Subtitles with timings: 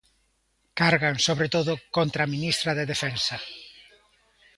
[0.79, 3.37] Cargan, sobre todo, contra a ministra de Defensa.